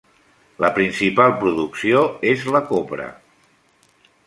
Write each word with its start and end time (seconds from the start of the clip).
La 0.63 0.71
principal 0.77 1.35
producció 1.43 2.01
és 2.33 2.49
la 2.57 2.65
copra. 2.73 3.09